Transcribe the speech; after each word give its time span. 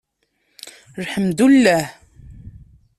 Lḥemdulleh. 1.03 1.87